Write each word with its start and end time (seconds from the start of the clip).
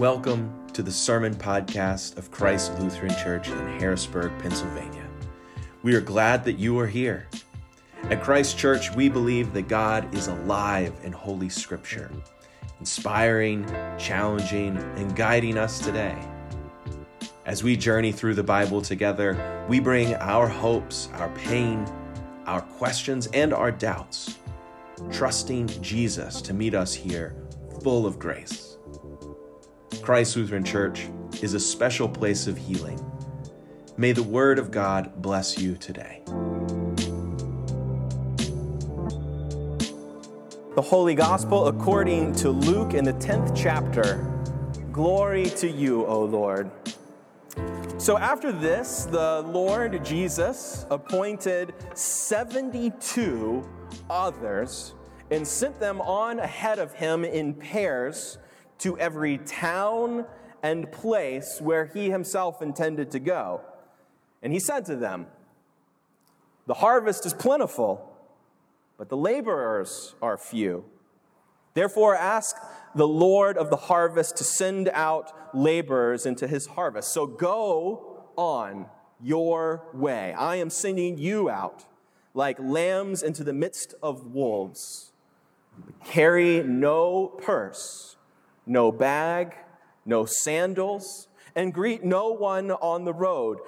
Welcome 0.00 0.66
to 0.72 0.82
the 0.82 0.90
Sermon 0.90 1.34
Podcast 1.34 2.16
of 2.16 2.30
Christ 2.30 2.72
Lutheran 2.78 3.14
Church 3.22 3.48
in 3.48 3.78
Harrisburg, 3.78 4.32
Pennsylvania. 4.38 5.06
We 5.82 5.94
are 5.94 6.00
glad 6.00 6.42
that 6.46 6.58
you 6.58 6.78
are 6.78 6.86
here. 6.86 7.28
At 8.04 8.22
Christ 8.22 8.56
Church, 8.56 8.94
we 8.94 9.10
believe 9.10 9.52
that 9.52 9.68
God 9.68 10.14
is 10.14 10.28
alive 10.28 10.94
in 11.02 11.12
Holy 11.12 11.50
Scripture, 11.50 12.10
inspiring, 12.78 13.66
challenging, 13.98 14.78
and 14.78 15.14
guiding 15.14 15.58
us 15.58 15.80
today. 15.80 16.18
As 17.44 17.62
we 17.62 17.76
journey 17.76 18.10
through 18.10 18.36
the 18.36 18.42
Bible 18.42 18.80
together, 18.80 19.66
we 19.68 19.80
bring 19.80 20.14
our 20.14 20.48
hopes, 20.48 21.10
our 21.12 21.28
pain, 21.34 21.84
our 22.46 22.62
questions, 22.62 23.26
and 23.34 23.52
our 23.52 23.70
doubts, 23.70 24.38
trusting 25.12 25.66
Jesus 25.82 26.40
to 26.40 26.54
meet 26.54 26.72
us 26.72 26.94
here 26.94 27.36
full 27.82 28.06
of 28.06 28.18
grace. 28.18 28.69
Christ 30.02 30.34
Lutheran 30.36 30.64
Church 30.64 31.08
is 31.42 31.52
a 31.52 31.60
special 31.60 32.08
place 32.08 32.46
of 32.46 32.56
healing. 32.56 32.98
May 33.98 34.12
the 34.12 34.22
Word 34.22 34.58
of 34.58 34.70
God 34.70 35.20
bless 35.20 35.58
you 35.58 35.76
today. 35.76 36.22
The 40.74 40.82
Holy 40.82 41.14
Gospel 41.14 41.68
according 41.68 42.34
to 42.36 42.48
Luke 42.48 42.94
in 42.94 43.04
the 43.04 43.12
10th 43.12 43.54
chapter. 43.54 44.26
Glory 44.90 45.44
to 45.50 45.70
you, 45.70 46.06
O 46.06 46.24
Lord. 46.24 46.70
So 47.98 48.16
after 48.16 48.52
this, 48.52 49.04
the 49.04 49.42
Lord 49.42 50.02
Jesus 50.02 50.86
appointed 50.90 51.74
72 51.94 53.68
others 54.08 54.94
and 55.30 55.46
sent 55.46 55.78
them 55.78 56.00
on 56.00 56.38
ahead 56.38 56.78
of 56.78 56.94
him 56.94 57.22
in 57.22 57.52
pairs 57.52 58.38
to 58.80 58.98
every 58.98 59.38
town 59.38 60.26
and 60.62 60.90
place 60.92 61.60
where 61.60 61.86
he 61.86 62.10
himself 62.10 62.60
intended 62.60 63.10
to 63.12 63.18
go. 63.18 63.62
And 64.42 64.52
he 64.52 64.60
said 64.60 64.84
to 64.86 64.96
them, 64.96 65.26
The 66.66 66.74
harvest 66.74 67.24
is 67.26 67.32
plentiful, 67.32 68.14
but 68.98 69.08
the 69.08 69.16
laborers 69.16 70.14
are 70.20 70.36
few. 70.36 70.84
Therefore, 71.74 72.16
ask 72.16 72.56
the 72.94 73.08
Lord 73.08 73.56
of 73.56 73.70
the 73.70 73.76
harvest 73.76 74.36
to 74.38 74.44
send 74.44 74.88
out 74.88 75.54
laborers 75.54 76.26
into 76.26 76.48
his 76.48 76.66
harvest. 76.66 77.12
So 77.12 77.26
go 77.26 78.24
on 78.36 78.86
your 79.22 79.84
way. 79.92 80.32
I 80.34 80.56
am 80.56 80.70
sending 80.70 81.18
you 81.18 81.48
out 81.48 81.84
like 82.34 82.58
lambs 82.58 83.22
into 83.22 83.44
the 83.44 83.52
midst 83.52 83.94
of 84.02 84.34
wolves. 84.34 85.12
Carry 86.04 86.62
no 86.62 87.26
purse, 87.26 88.16
no 88.66 88.92
bag, 88.92 89.54
no 90.04 90.24
sandals, 90.24 91.28
and 91.54 91.74
greet 91.74 92.04
no 92.04 92.28
one 92.28 92.70
on 92.70 93.04
the 93.04 93.12
road. 93.12 93.58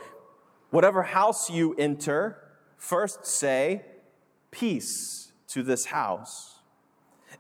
Whatever 0.71 1.03
house 1.03 1.51
you 1.51 1.75
enter, 1.75 2.39
first 2.77 3.27
say, 3.27 3.85
Peace 4.51 5.33
to 5.49 5.63
this 5.63 5.87
house. 5.87 6.61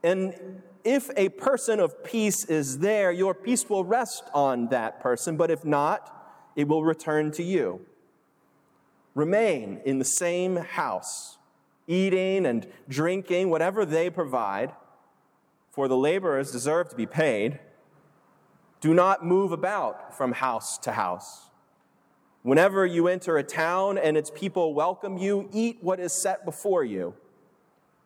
And 0.02 0.62
if 0.84 1.10
a 1.16 1.28
person 1.28 1.78
of 1.78 2.02
peace 2.02 2.44
is 2.46 2.78
there, 2.78 3.12
your 3.12 3.34
peace 3.34 3.68
will 3.68 3.84
rest 3.84 4.24
on 4.34 4.68
that 4.68 5.00
person, 5.00 5.36
but 5.36 5.50
if 5.50 5.64
not, 5.64 6.08
it 6.56 6.68
will 6.68 6.82
return 6.84 7.30
to 7.32 7.42
you. 7.42 7.80
Remain 9.14 9.80
in 9.84 9.98
the 9.98 10.04
same 10.04 10.56
house, 10.56 11.38
eating 11.86 12.46
and 12.46 12.66
drinking 12.88 13.50
whatever 13.50 13.84
they 13.84 14.10
provide, 14.10 14.72
for 15.72 15.88
the 15.88 15.96
laborers 15.96 16.52
deserve 16.52 16.90
to 16.90 16.96
be 16.96 17.06
paid. 17.06 17.58
Do 18.80 18.92
not 18.92 19.24
move 19.24 19.52
about 19.52 20.14
from 20.14 20.32
house 20.32 20.76
to 20.78 20.92
house. 20.92 21.48
Whenever 22.42 22.84
you 22.84 23.08
enter 23.08 23.38
a 23.38 23.42
town 23.42 23.96
and 23.96 24.16
its 24.16 24.30
people 24.30 24.74
welcome 24.74 25.16
you, 25.16 25.48
eat 25.50 25.78
what 25.80 25.98
is 25.98 26.12
set 26.12 26.44
before 26.44 26.84
you. 26.84 27.14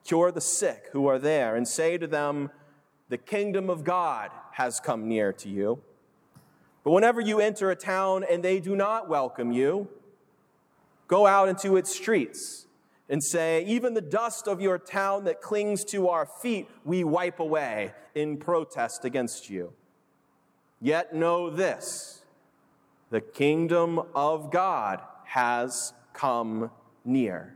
Cure 0.05 0.31
the 0.31 0.41
sick 0.41 0.91
who 0.93 1.09
are 1.09 1.19
there 1.19 1.57
and 1.57 1.67
say 1.67 1.99
to 1.99 2.07
them, 2.07 2.51
The 3.09 3.19
kingdom 3.19 3.69
of 3.69 3.83
God 3.83 4.31
has 4.53 4.79
come 4.79 5.09
near 5.09 5.33
to 5.33 5.49
you. 5.49 5.83
But 6.85 6.93
whenever 6.93 7.21
you 7.21 7.41
enter 7.41 7.71
a 7.71 7.77
town 7.77 8.25
and 8.31 8.45
they 8.45 8.61
do 8.61 8.77
not 8.77 9.09
welcome 9.09 9.51
you, 9.51 9.89
go 11.09 11.27
out 11.27 11.49
into 11.49 11.77
its 11.77 11.93
streets 11.93 12.66
and 13.09 13.23
say, 13.23 13.65
Even 13.65 13.95
the 13.95 14.01
dust 14.01 14.49
of 14.49 14.61
your 14.61 14.79
town 14.79 15.25
that 15.25 15.41
clings 15.41 15.85
to 15.87 16.09
our 16.09 16.27
feet, 16.27 16.69
we 16.85 17.05
wipe 17.05 17.41
away 17.41 17.93
in 18.15 18.37
protest 18.37 19.05
against 19.05 19.49
you. 19.51 19.73
Yet 20.81 21.15
know 21.15 21.51
this 21.51 22.23
the 23.11 23.21
kingdom 23.21 24.01
of 24.15 24.51
God 24.51 25.01
has 25.25 25.93
come 26.13 26.71
near. 27.05 27.55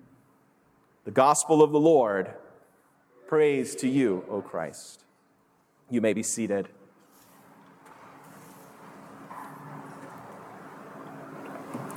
The 1.04 1.10
gospel 1.10 1.62
of 1.62 1.72
the 1.72 1.80
Lord. 1.80 2.34
Praise 3.26 3.76
to 3.76 3.88
you, 3.88 4.24
O 4.28 4.42
Christ. 4.42 5.04
You 5.88 6.00
may 6.00 6.12
be 6.12 6.22
seated. 6.22 6.68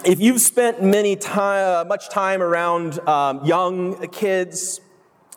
If 0.06 0.20
you've 0.20 0.42
spent 0.42 0.84
many 0.84 1.16
time, 1.16 1.88
much 1.88 2.10
time 2.10 2.42
around 2.42 3.00
um, 3.08 3.46
young 3.46 4.06
kids, 4.10 4.82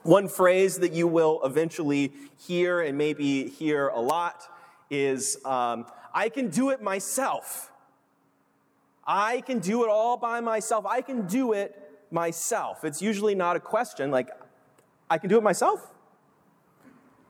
one 0.02 0.26
phrase 0.26 0.78
that 0.78 0.92
you 0.92 1.06
will 1.06 1.40
eventually 1.44 2.12
hear 2.36 2.80
and 2.80 2.98
maybe 2.98 3.48
hear 3.48 3.86
a 3.86 4.00
lot 4.00 4.42
is, 4.90 5.38
um, 5.44 5.86
I 6.12 6.30
can 6.30 6.48
do 6.48 6.70
it 6.70 6.82
myself. 6.82 7.70
I 9.06 9.40
can 9.42 9.60
do 9.60 9.84
it 9.84 9.88
all 9.88 10.16
by 10.16 10.40
myself. 10.40 10.84
I 10.84 11.00
can 11.00 11.28
do 11.28 11.52
it 11.52 12.02
myself. 12.10 12.84
It's 12.84 13.00
usually 13.00 13.36
not 13.36 13.54
a 13.54 13.60
question 13.60 14.10
like, 14.10 14.30
I 15.08 15.18
can 15.18 15.30
do 15.30 15.38
it 15.38 15.44
myself. 15.44 15.92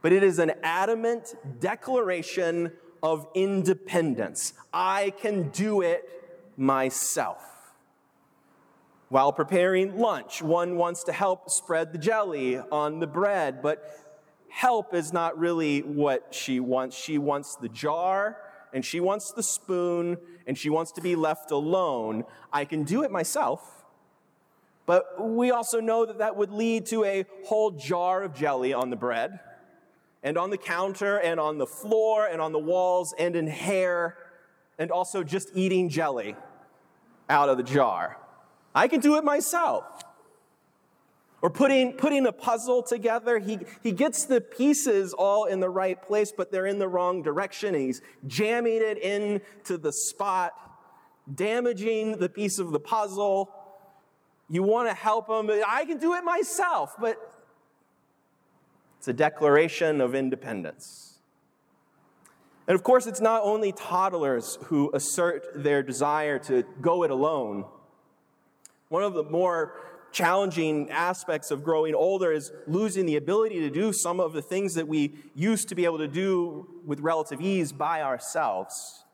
But 0.00 0.14
it 0.14 0.22
is 0.22 0.38
an 0.38 0.53
adamant 0.62 1.34
declaration 1.60 2.72
of 3.03 3.26
independence. 3.34 4.54
I 4.72 5.12
can 5.20 5.50
do 5.50 5.82
it 5.82 6.16
myself. 6.56 7.42
While 9.08 9.32
preparing 9.32 9.98
lunch, 9.98 10.42
one 10.42 10.76
wants 10.76 11.04
to 11.04 11.12
help 11.12 11.48
spread 11.48 11.92
the 11.92 11.98
jelly 11.98 12.58
on 12.58 12.98
the 12.98 13.06
bread, 13.06 13.62
but 13.62 13.84
help 14.48 14.94
is 14.94 15.12
not 15.12 15.38
really 15.38 15.80
what 15.80 16.34
she 16.34 16.58
wants. 16.58 16.96
She 16.96 17.18
wants 17.18 17.56
the 17.56 17.68
jar 17.68 18.38
and 18.72 18.84
she 18.84 18.98
wants 18.98 19.32
the 19.32 19.42
spoon 19.42 20.16
and 20.46 20.58
she 20.58 20.70
wants 20.70 20.92
to 20.92 21.00
be 21.00 21.14
left 21.14 21.52
alone. 21.52 22.24
I 22.52 22.64
can 22.64 22.82
do 22.82 23.04
it 23.04 23.12
myself. 23.12 23.84
But 24.86 25.04
we 25.20 25.50
also 25.50 25.80
know 25.80 26.06
that 26.06 26.18
that 26.18 26.36
would 26.36 26.50
lead 26.50 26.86
to 26.86 27.04
a 27.04 27.26
whole 27.44 27.72
jar 27.72 28.22
of 28.22 28.34
jelly 28.34 28.72
on 28.72 28.90
the 28.90 28.96
bread 28.96 29.40
and 30.22 30.36
on 30.38 30.50
the 30.50 30.58
counter 30.58 31.18
and 31.18 31.38
on 31.38 31.58
the 31.58 31.66
floor 31.66 32.26
and 32.26 32.40
on 32.40 32.52
the 32.52 32.58
walls 32.58 33.14
and 33.18 33.36
in 33.36 33.46
hair 33.46 34.16
and 34.78 34.90
also 34.90 35.22
just 35.22 35.50
eating 35.54 35.88
jelly 35.88 36.34
out 37.28 37.48
of 37.48 37.56
the 37.56 37.62
jar. 37.62 38.19
I 38.75 38.88
can 38.88 39.00
do 39.00 39.16
it 39.16 39.25
myself. 39.25 39.84
Or 41.42 41.50
putting, 41.50 41.92
putting 41.92 42.26
a 42.26 42.32
puzzle 42.32 42.82
together, 42.82 43.38
he, 43.38 43.59
he 43.82 43.92
gets 43.92 44.25
the 44.25 44.41
pieces 44.41 45.12
all 45.12 45.44
in 45.44 45.60
the 45.60 45.69
right 45.69 46.00
place, 46.00 46.32
but 46.36 46.50
they're 46.50 46.66
in 46.66 46.78
the 46.78 46.88
wrong 46.88 47.22
direction, 47.22 47.75
he's 47.75 48.00
jamming 48.26 48.81
it 48.82 48.98
into 48.98 49.78
the 49.78 49.92
spot, 49.92 50.53
damaging 51.33 52.18
the 52.18 52.28
piece 52.28 52.59
of 52.59 52.72
the 52.72 52.80
puzzle. 52.80 53.53
You 54.48 54.62
want 54.62 54.89
to 54.89 54.95
help 54.95 55.28
him, 55.28 55.50
I 55.66 55.84
can 55.84 55.98
do 55.98 56.15
it 56.15 56.24
myself, 56.24 56.95
but 56.98 57.16
it's 58.98 59.09
a 59.09 59.12
declaration 59.12 60.00
of 60.00 60.15
independence. 60.15 61.16
And 62.68 62.74
of 62.74 62.83
course, 62.83 63.07
it's 63.07 63.21
not 63.21 63.42
only 63.45 63.72
toddlers 63.72 64.59
who 64.65 64.91
assert 64.92 65.47
their 65.54 65.83
desire 65.83 66.39
to 66.41 66.65
go 66.80 67.04
it 67.04 67.10
alone. 67.10 67.65
One 68.89 69.03
of 69.03 69.15
the 69.15 69.22
more 69.24 69.80
challenging 70.13 70.91
aspects 70.91 71.51
of 71.51 71.63
growing 71.63 71.95
older 71.95 72.33
is 72.33 72.51
losing 72.66 73.07
the 73.07 73.16
ability 73.16 73.60
to 73.60 73.71
do 73.71 73.92
some 73.92 74.18
of 74.18 74.33
the 74.33 74.42
things 74.42 74.74
that 74.74 74.89
we 74.89 75.13
used 75.34 75.68
to 75.68 75.74
be 75.74 75.84
able 75.84 75.98
to 75.98 76.09
do 76.09 76.66
with 76.86 77.01
relative 77.01 77.41
ease 77.41 77.72
by 77.72 78.03
ourselves. 78.03 79.04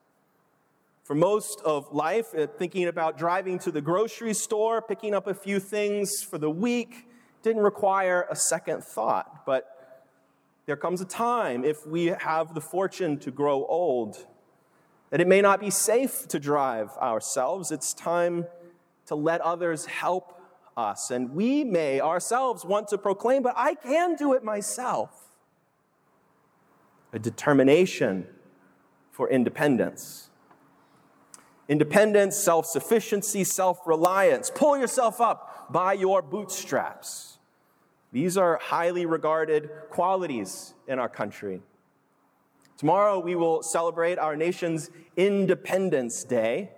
For 1.03 1.17
most 1.17 1.61
of 1.65 1.93
life, 1.93 2.27
uh, 2.35 2.47
thinking 2.47 2.87
about 2.87 3.19
driving 3.19 3.59
to 3.61 3.73
the 3.73 3.81
grocery 3.81 4.33
store, 4.33 4.81
picking 4.81 5.13
up 5.15 5.27
a 5.27 5.35
few 5.35 5.59
things 5.59 6.23
for 6.23 6.39
the 6.39 6.51
week, 6.51 7.09
didn't 7.43 7.63
require 7.63 8.27
a 8.31 8.37
second 8.37 8.85
thought. 8.85 9.45
But 9.45 9.82
there 10.67 10.77
comes 10.77 11.01
a 11.01 11.05
time, 11.05 11.65
if 11.65 11.87
we 11.87 12.07
have 12.07 12.55
the 12.55 12.61
fortune 12.61 13.19
to 13.21 13.31
grow 13.31 13.65
old, 13.67 14.27
that 15.11 15.21
it 15.21 15.27
may 15.27 15.41
not 15.41 15.61
be 15.61 15.71
safe 15.71 16.29
to 16.29 16.39
drive 16.39 16.91
ourselves. 16.99 17.73
It's 17.73 17.93
time 17.93 18.47
to 19.07 19.15
let 19.15 19.41
others 19.41 19.87
help 19.87 20.41
us. 20.77 21.11
And 21.11 21.31
we 21.35 21.65
may 21.65 22.01
ourselves 22.01 22.65
want 22.65 22.89
to 22.89 22.99
proclaim, 22.99 23.43
but 23.43 23.55
I 23.57 23.75
can 23.75 24.15
do 24.15 24.33
it 24.33 24.45
myself. 24.45 25.11
A 27.13 27.19
determination 27.19 28.27
for 29.11 29.29
independence. 29.29 30.31
Independence, 31.69 32.37
self 32.37 32.67
sufficiency, 32.67 33.45
self 33.45 33.81
reliance. 33.87 34.51
Pull 34.55 34.79
yourself 34.79 35.21
up 35.21 35.73
by 35.73 35.93
your 35.93 36.23
bootstraps. 36.23 37.39
These 38.13 38.37
are 38.37 38.59
highly 38.63 39.07
regarded 39.07 39.71
qualities 39.91 40.75
in 40.87 40.99
our 40.99 41.09
country. 41.09 41.63
Tomorrow 42.77 43.21
we 43.21 43.35
will 43.35 43.63
celebrate 43.63 44.19
our 44.19 44.37
nation's 44.37 44.91
Independence 45.17 46.23
Day. 46.23 46.71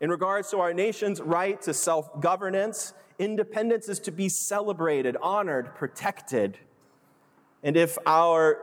In 0.00 0.10
regards 0.10 0.50
to 0.50 0.58
our 0.60 0.72
nation's 0.72 1.20
right 1.20 1.60
to 1.62 1.74
self 1.74 2.20
governance, 2.20 2.94
independence 3.18 3.88
is 3.88 3.98
to 4.00 4.12
be 4.12 4.28
celebrated, 4.28 5.16
honored, 5.20 5.74
protected. 5.74 6.58
And 7.64 7.76
if 7.76 7.98
our 8.06 8.58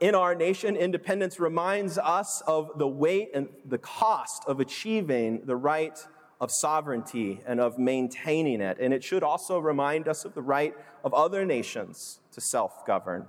in 0.00 0.14
our 0.14 0.34
nation, 0.34 0.76
independence 0.76 1.38
reminds 1.38 1.96
us 1.96 2.42
of 2.46 2.72
the 2.76 2.88
weight 2.88 3.30
and 3.32 3.48
the 3.64 3.78
cost 3.78 4.42
of 4.46 4.60
achieving 4.60 5.42
the 5.44 5.56
right 5.56 5.96
of 6.40 6.50
sovereignty 6.52 7.40
and 7.46 7.60
of 7.60 7.78
maintaining 7.78 8.60
it. 8.60 8.78
And 8.78 8.92
it 8.92 9.02
should 9.02 9.22
also 9.22 9.58
remind 9.58 10.06
us 10.08 10.24
of 10.24 10.34
the 10.34 10.42
right 10.42 10.74
of 11.04 11.14
other 11.14 11.44
nations 11.44 12.20
to 12.32 12.40
self 12.40 12.84
govern. 12.86 13.26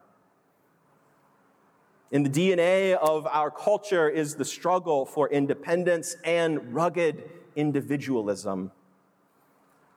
In 2.12 2.24
the 2.24 2.30
DNA 2.30 2.94
of 2.94 3.27
our 3.27 3.51
culture 3.51 4.09
is 4.09 4.36
the 4.36 4.45
struggle 4.45 5.06
for 5.06 5.30
independence 5.30 6.15
and 6.24 6.74
rugged 6.74 7.30
individualism. 7.56 8.71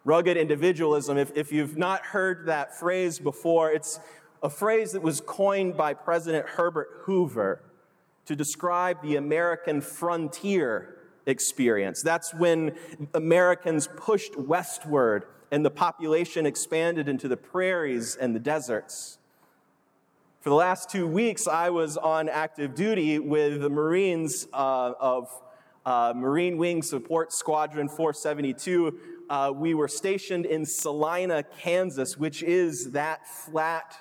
Rugged 0.05 0.37
individualism, 0.37 1.19
if, 1.19 1.31
if 1.37 1.53
you've 1.53 1.77
not 1.77 2.07
heard 2.07 2.47
that 2.47 2.77
phrase 2.77 3.19
before, 3.19 3.71
it's 3.71 4.01
a 4.43 4.51
phrase 4.51 4.93
that 4.93 5.03
was 5.03 5.21
coined 5.21 5.77
by 5.77 5.95
President 5.95 6.47
Herbert 6.47 6.89
Hoover 7.03 7.61
to 8.27 8.35
describe 8.35 9.03
the 9.03 9.17
American 9.17 9.81
frontier 9.81 10.97
experience. 11.31 12.03
That's 12.03 12.35
when 12.35 12.77
Americans 13.15 13.88
pushed 13.97 14.37
westward 14.37 15.25
and 15.50 15.65
the 15.65 15.71
population 15.71 16.47
expanded 16.47 17.09
into 17.09 17.29
the 17.29 17.37
prairies 17.37 18.17
and 18.17 18.35
the 18.35 18.41
deserts. 18.41 19.19
For 20.41 20.49
the 20.49 20.56
last 20.56 20.91
two 20.91 21.06
weeks, 21.06 21.47
I 21.47 21.71
was 21.71 21.97
on 21.97 22.29
active 22.29 22.75
duty 22.75 23.19
with 23.19 23.61
the 23.61 23.69
Marines 23.69 24.47
uh, 24.53 24.93
of 24.99 25.29
uh, 25.85 26.12
Marine 26.17 26.56
Wing 26.56 26.82
Support 26.82 27.33
Squadron 27.33 27.88
472. 27.88 28.99
Uh, 29.29 29.53
we 29.55 29.75
were 29.75 29.88
stationed 29.88 30.47
in 30.47 30.65
Salina, 30.65 31.43
Kansas, 31.43 32.17
which 32.17 32.43
is 32.43 32.93
that 32.93 33.26
flat 33.26 33.97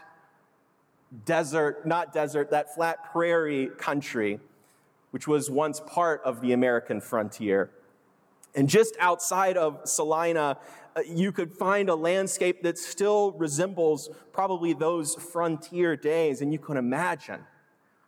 desert, 1.26 1.86
not 1.86 2.14
desert, 2.14 2.52
that 2.52 2.74
flat 2.74 3.12
prairie 3.12 3.70
country, 3.78 4.40
which 5.12 5.28
was 5.28 5.50
once 5.50 5.80
part 5.80 6.22
of 6.24 6.42
the 6.42 6.54
American 6.54 7.02
frontier. 7.02 7.72
And 8.56 8.68
just 8.68 8.96
outside 9.00 9.58
of 9.58 9.82
Salina, 9.86 10.58
uh, 10.96 11.02
you 11.08 11.32
could 11.32 11.54
find 11.54 11.90
a 11.90 11.96
landscape 11.96 12.64
that 12.64 12.78
still 12.78 13.32
resembles 13.34 14.10
probably 14.34 14.74
those 14.74 15.16
frontier 15.16 15.96
days. 15.96 16.42
And 16.42 16.52
you 16.52 16.60
can 16.60 16.78
imagine 16.78 17.42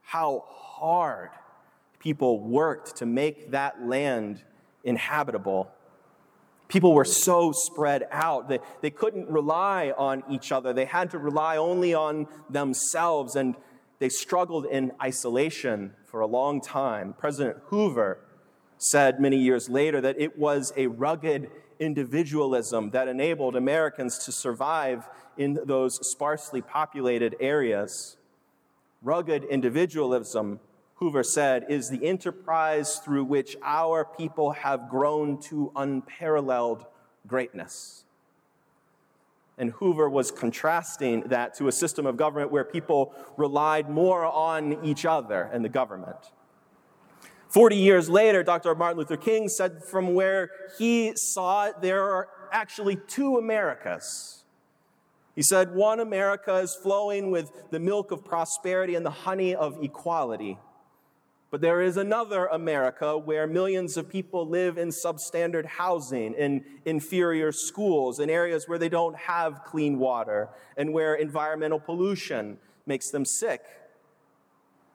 how 0.01 0.45
hard 0.48 1.30
people 2.00 2.39
worked 2.39 2.98
to 2.98 3.06
make 3.06 3.51
that 3.51 3.86
land 3.86 4.44
inhabitable. 4.83 5.71
People 6.68 6.94
were 6.94 7.06
so 7.06 7.51
spread 7.51 8.07
out 8.12 8.50
that 8.50 8.63
they 8.81 8.89
couldn't 8.89 9.30
rely 9.30 9.94
on 9.98 10.24
each 10.30 10.51
other. 10.51 10.74
They 10.74 10.86
had 10.86 11.12
to 11.12 11.19
rely 11.19 11.57
only 11.57 11.94
on 11.94 12.27
themselves, 12.50 13.36
and 13.36 13.56
they 14.01 14.09
struggled 14.09 14.65
in 14.65 14.92
isolation 15.00 15.94
for 16.07 16.21
a 16.21 16.25
long 16.25 16.59
time. 16.59 17.13
President 17.13 17.57
Hoover 17.68 18.18
said 18.80 19.19
many 19.19 19.38
years 19.38 19.69
later 19.69 20.01
that 20.01 20.19
it 20.19 20.39
was 20.39 20.74
a 20.75 20.88
rugged 20.88 21.51
individualism 21.80 22.89
that 22.89 23.07
enabled 23.07 23.56
Americans 23.56 24.18
to 24.25 24.31
survive 24.31 25.07
in 25.38 25.59
those 25.65 26.00
sparsely 26.09 26.63
populated 26.63 27.36
areas. 27.39 28.18
Rugged 29.03 29.44
individualism 29.44 30.59
Hoover 30.95 31.24
said, 31.24 31.65
is 31.69 31.89
the 31.89 32.03
enterprise 32.03 32.98
through 32.98 33.25
which 33.25 33.56
our 33.63 34.03
people 34.06 34.51
have 34.51 34.89
grown 34.89 35.39
to 35.42 35.71
unparalleled 35.75 36.86
greatness. 37.27 38.03
And 39.57 39.71
Hoover 39.71 40.09
was 40.09 40.31
contrasting 40.31 41.21
that 41.27 41.56
to 41.57 41.68
a 41.68 41.71
system 41.71 42.06
of 42.06 42.18
government 42.18 42.51
where 42.51 42.63
people 42.63 43.13
relied 43.38 43.89
more 43.89 44.25
on 44.25 44.83
each 44.83 45.06
other 45.06 45.50
and 45.53 45.63
the 45.63 45.69
government. 45.69 46.18
40 47.50 47.75
years 47.75 48.09
later, 48.09 48.44
Dr. 48.44 48.74
Martin 48.75 48.98
Luther 48.98 49.18
King 49.18 49.50
said 49.50 49.83
from 49.83 50.13
where 50.13 50.50
he 50.77 51.13
saw 51.15 51.65
it, 51.68 51.75
there 51.81 52.01
are 52.01 52.30
actually 52.51 52.95
two 52.95 53.38
Americas. 53.38 54.44
He 55.36 55.42
said, 55.42 55.74
one 55.74 56.00
America 56.00 56.56
is 56.56 56.75
flowing 56.75 57.30
with 57.30 57.51
the 57.69 57.80
milk 57.80 58.12
of 58.12 58.24
prosperity 58.24 58.95
and 58.95 59.06
the 59.06 59.12
honey 59.12 59.53
of 59.53 59.83
equality. 59.83 60.57
But 61.51 61.59
there 61.59 61.81
is 61.81 61.98
another 61.98 62.45
America 62.45 63.18
where 63.18 63.45
millions 63.45 63.98
of 63.98 64.07
people 64.07 64.48
live 64.48 64.77
in 64.77 64.88
substandard 64.88 65.65
housing, 65.65 66.33
in 66.33 66.63
inferior 66.86 67.51
schools, 67.51 68.21
in 68.21 68.30
areas 68.30 68.69
where 68.69 68.80
they 68.80 68.88
don't 68.88 69.18
have 69.18 69.65
clean 69.65 70.00
water, 70.00 70.50
and 70.77 70.94
where 70.94 71.13
environmental 71.13 71.80
pollution 71.80 72.57
makes 72.86 73.09
them 73.12 73.25
sick. 73.25 73.63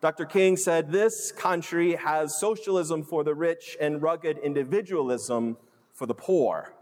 Dr. 0.00 0.25
King 0.25 0.56
said 0.56 0.93
this 0.93 1.31
country 1.31 1.97
has 1.97 2.41
socialism 2.41 3.03
for 3.03 3.23
the 3.23 3.35
rich 3.35 3.76
and 3.79 4.00
rugged 4.00 4.38
individualism 4.38 5.58
for 5.93 6.06
the 6.06 6.14
poor, 6.14 6.73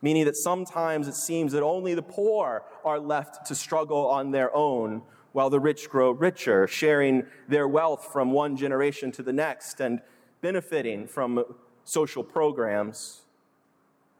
meaning 0.00 0.24
that 0.24 0.36
sometimes 0.36 1.08
it 1.08 1.14
seems 1.14 1.52
that 1.52 1.62
only 1.62 1.94
the 1.94 2.02
poor 2.02 2.62
are 2.84 2.98
left 2.98 3.44
to 3.46 3.54
struggle 3.54 4.06
on 4.06 4.30
their 4.30 4.54
own 4.54 5.02
while 5.38 5.50
the 5.50 5.60
rich 5.60 5.88
grow 5.88 6.10
richer, 6.10 6.66
sharing 6.66 7.24
their 7.46 7.68
wealth 7.68 8.08
from 8.12 8.32
one 8.32 8.56
generation 8.56 9.12
to 9.12 9.22
the 9.22 9.32
next 9.32 9.78
and 9.78 10.00
benefiting 10.40 11.06
from 11.06 11.44
social 11.84 12.24
programs. 12.24 13.20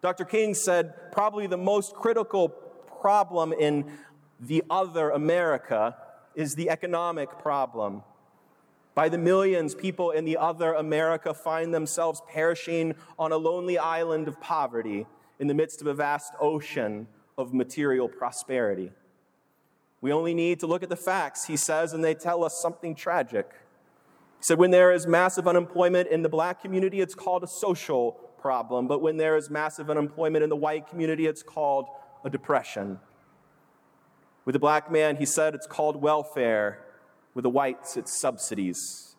Dr. 0.01 0.25
King 0.25 0.55
said 0.55 1.11
probably 1.11 1.49
the 1.49 1.57
most 1.57 1.93
critical 1.93 2.51
problem 3.01 3.53
in 3.53 3.91
the 4.39 4.63
other 4.71 5.11
America 5.11 5.97
is 6.37 6.55
the 6.55 6.71
economic 6.71 7.37
problem. 7.41 8.05
By 8.95 9.09
the 9.09 9.19
millions, 9.19 9.75
people 9.75 10.13
in 10.13 10.25
the 10.25 10.37
other 10.37 10.73
America 10.75 11.35
find 11.35 11.75
themselves 11.75 12.23
perishing 12.33 12.95
on 13.19 13.33
a 13.33 13.37
lonely 13.37 13.77
island 13.77 14.29
of 14.29 14.41
poverty 14.41 15.05
in 15.41 15.49
the 15.49 15.55
midst 15.55 15.81
of 15.81 15.89
a 15.89 15.95
vast 15.95 16.33
ocean 16.41 17.09
of 17.37 17.53
material 17.53 18.09
prosperity. 18.09 18.93
We 20.00 20.12
only 20.12 20.35
need 20.35 20.61
to 20.61 20.67
look 20.67 20.83
at 20.83 20.88
the 20.88 20.97
facts, 20.97 21.47
he 21.47 21.57
says, 21.57 21.93
and 21.93 22.05
they 22.05 22.14
tell 22.14 22.45
us 22.45 22.61
something 22.61 22.95
tragic. 22.95 23.50
He 24.38 24.45
said, 24.45 24.59
when 24.59 24.71
there 24.71 24.93
is 24.93 25.07
massive 25.07 25.49
unemployment 25.49 26.09
in 26.09 26.23
the 26.23 26.28
black 26.28 26.62
community, 26.62 27.00
it's 27.00 27.14
called 27.14 27.43
a 27.43 27.49
social 27.49 28.12
problem. 28.40 28.87
But 28.87 29.02
when 29.02 29.17
there 29.17 29.37
is 29.37 29.50
massive 29.50 29.90
unemployment 29.90 30.45
in 30.45 30.50
the 30.50 30.57
white 30.57 30.87
community, 30.87 31.26
it's 31.26 31.43
called 31.43 31.87
a 32.25 32.31
depression. 32.31 33.00
With 34.45 34.52
the 34.52 34.61
black 34.61 34.90
man, 34.90 35.17
he 35.17 35.26
said, 35.26 35.55
it's 35.55 35.67
called 35.67 36.00
welfare. 36.00 36.85
With 37.35 37.43
the 37.43 37.50
whites, 37.50 37.97
it's 37.97 38.21
subsidies. 38.21 39.17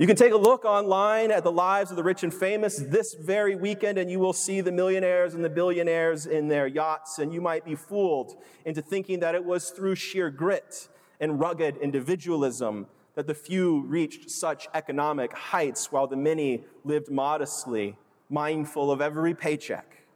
You 0.00 0.06
can 0.06 0.16
take 0.16 0.32
a 0.32 0.38
look 0.38 0.64
online 0.64 1.30
at 1.30 1.44
the 1.44 1.52
lives 1.52 1.90
of 1.90 1.98
the 1.98 2.02
rich 2.02 2.22
and 2.22 2.32
famous 2.32 2.78
this 2.78 3.12
very 3.12 3.54
weekend, 3.54 3.98
and 3.98 4.10
you 4.10 4.18
will 4.18 4.32
see 4.32 4.62
the 4.62 4.72
millionaires 4.72 5.34
and 5.34 5.44
the 5.44 5.50
billionaires 5.50 6.24
in 6.24 6.48
their 6.48 6.66
yachts, 6.66 7.18
and 7.18 7.34
you 7.34 7.42
might 7.42 7.66
be 7.66 7.74
fooled 7.74 8.42
into 8.64 8.80
thinking 8.80 9.20
that 9.20 9.34
it 9.34 9.44
was 9.44 9.68
through 9.68 9.96
sheer 9.96 10.30
grit 10.30 10.88
and 11.20 11.38
rugged 11.38 11.76
individualism 11.76 12.86
that 13.14 13.26
the 13.26 13.34
few 13.34 13.82
reached 13.82 14.30
such 14.30 14.68
economic 14.72 15.34
heights 15.34 15.92
while 15.92 16.06
the 16.06 16.16
many 16.16 16.64
lived 16.82 17.10
modestly, 17.10 17.94
mindful 18.30 18.90
of 18.90 19.02
every 19.02 19.34
paycheck. 19.34 20.06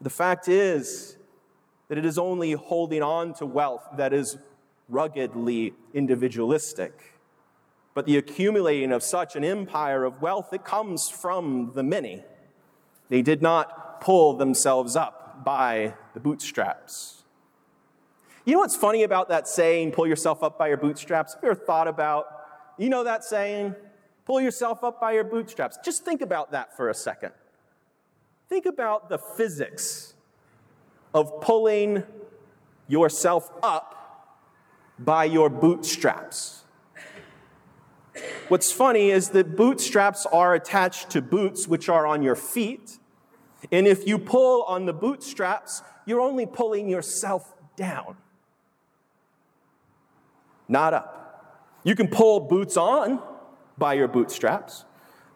The 0.00 0.10
fact 0.10 0.46
is 0.46 1.16
that 1.88 1.98
it 1.98 2.06
is 2.06 2.18
only 2.18 2.52
holding 2.52 3.02
on 3.02 3.34
to 3.34 3.46
wealth 3.46 3.84
that 3.96 4.12
is 4.12 4.38
ruggedly 4.88 5.74
individualistic. 5.92 7.11
But 7.94 8.06
the 8.06 8.16
accumulating 8.16 8.92
of 8.92 9.02
such 9.02 9.36
an 9.36 9.44
empire 9.44 10.04
of 10.04 10.22
wealth, 10.22 10.52
it 10.52 10.64
comes 10.64 11.08
from 11.08 11.72
the 11.74 11.82
many. 11.82 12.24
They 13.08 13.22
did 13.22 13.42
not 13.42 14.00
pull 14.00 14.36
themselves 14.36 14.96
up 14.96 15.44
by 15.44 15.94
the 16.14 16.20
bootstraps. 16.20 17.22
You 18.44 18.54
know 18.54 18.60
what's 18.60 18.76
funny 18.76 19.02
about 19.02 19.28
that 19.28 19.46
saying, 19.46 19.92
pull 19.92 20.06
yourself 20.06 20.42
up 20.42 20.58
by 20.58 20.68
your 20.68 20.76
bootstraps? 20.76 21.34
Have 21.34 21.42
you 21.44 21.50
ever 21.50 21.60
thought 21.60 21.86
about, 21.86 22.26
you 22.78 22.88
know 22.88 23.04
that 23.04 23.22
saying, 23.22 23.76
pull 24.24 24.40
yourself 24.40 24.82
up 24.82 25.00
by 25.00 25.12
your 25.12 25.24
bootstraps? 25.24 25.78
Just 25.84 26.04
think 26.04 26.22
about 26.22 26.50
that 26.52 26.76
for 26.76 26.88
a 26.88 26.94
second. 26.94 27.32
Think 28.48 28.66
about 28.66 29.08
the 29.08 29.18
physics 29.18 30.14
of 31.14 31.40
pulling 31.40 32.02
yourself 32.88 33.50
up 33.62 34.40
by 34.98 35.24
your 35.24 35.48
bootstraps. 35.48 36.61
What's 38.48 38.70
funny 38.70 39.10
is 39.10 39.30
that 39.30 39.56
bootstraps 39.56 40.26
are 40.26 40.54
attached 40.54 41.10
to 41.10 41.22
boots, 41.22 41.66
which 41.66 41.88
are 41.88 42.06
on 42.06 42.22
your 42.22 42.36
feet. 42.36 42.98
And 43.70 43.86
if 43.86 44.06
you 44.06 44.18
pull 44.18 44.64
on 44.64 44.86
the 44.86 44.92
bootstraps, 44.92 45.82
you're 46.04 46.20
only 46.20 46.46
pulling 46.46 46.88
yourself 46.88 47.54
down, 47.76 48.16
not 50.68 50.92
up. 50.92 51.78
You 51.84 51.94
can 51.94 52.08
pull 52.08 52.40
boots 52.40 52.76
on 52.76 53.20
by 53.78 53.94
your 53.94 54.08
bootstraps, 54.08 54.84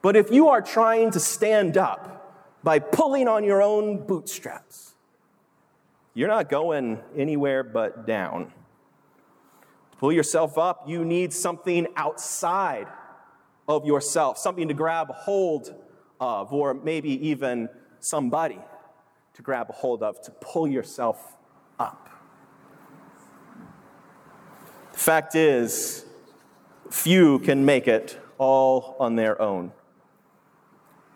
but 0.03 0.17
if 0.17 0.31
you 0.31 0.49
are 0.49 0.61
trying 0.61 1.11
to 1.13 1.21
stand 1.21 1.77
up 1.77 2.61
by 2.63 2.79
pulling 2.79 3.29
on 3.29 3.45
your 3.45 3.63
own 3.63 4.07
bootstraps, 4.07 4.95
you're 6.15 6.29
not 6.29 6.49
going 6.49 7.01
anywhere 7.17 7.63
but 7.63 8.07
down. 8.07 8.53
Pull 9.99 10.13
yourself 10.13 10.59
up, 10.59 10.85
you 10.87 11.05
need 11.05 11.33
something 11.33 11.87
outside 11.97 12.87
of 13.67 13.87
yourself, 13.87 14.39
something 14.39 14.69
to 14.69 14.75
grab 14.75 15.09
hold 15.11 15.75
of, 16.21 16.53
or 16.53 16.75
maybe 16.75 17.29
even 17.29 17.69
somebody 18.01 18.59
to 19.35 19.43
grab 19.43 19.69
a 19.71 19.73
hold 19.73 20.03
of 20.03 20.21
to 20.23 20.31
pull 20.33 20.69
yourself 20.69 21.37
up. 21.79 22.09
The 24.93 24.99
fact 24.99 25.35
is, 25.35 26.05
few 26.91 27.39
can 27.41 27.65
make 27.65 27.89
it 27.89 28.19
all 28.39 28.97
on 28.99 29.17
their 29.17 29.41
own. 29.41 29.73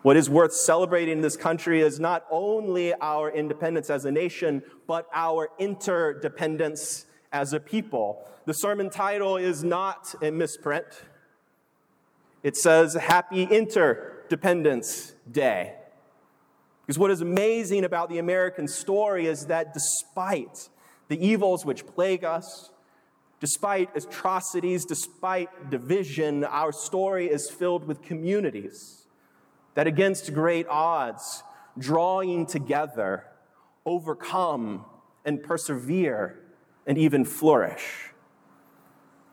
What 0.01 0.17
is 0.17 0.29
worth 0.29 0.53
celebrating 0.53 1.17
in 1.17 1.21
this 1.21 1.37
country 1.37 1.81
is 1.81 1.99
not 1.99 2.25
only 2.31 2.93
our 2.95 3.29
independence 3.29 3.91
as 3.91 4.05
a 4.05 4.11
nation, 4.11 4.63
but 4.87 5.07
our 5.13 5.49
interdependence 5.59 7.05
as 7.31 7.53
a 7.53 7.59
people. 7.59 8.27
The 8.45 8.53
sermon 8.53 8.89
title 8.89 9.37
is 9.37 9.63
not 9.63 10.13
a 10.21 10.31
misprint. 10.31 10.85
It 12.43 12.57
says 12.57 12.95
Happy 12.95 13.43
Interdependence 13.43 15.13
Day. 15.31 15.75
Because 16.81 16.97
what 16.97 17.11
is 17.11 17.21
amazing 17.21 17.85
about 17.85 18.09
the 18.09 18.17
American 18.17 18.67
story 18.67 19.27
is 19.27 19.45
that 19.45 19.73
despite 19.73 20.69
the 21.07 21.25
evils 21.25 21.65
which 21.65 21.85
plague 21.85 22.23
us, 22.23 22.71
despite 23.39 23.95
atrocities, 23.95 24.85
despite 24.85 25.69
division, 25.69 26.43
our 26.43 26.71
story 26.71 27.27
is 27.27 27.49
filled 27.49 27.87
with 27.87 28.01
communities 28.01 29.07
that, 29.75 29.87
against 29.87 30.33
great 30.33 30.67
odds, 30.67 31.43
drawing 31.77 32.45
together, 32.45 33.25
overcome 33.85 34.83
and 35.23 35.41
persevere 35.41 36.40
and 36.91 36.97
even 36.97 37.23
flourish. 37.23 38.11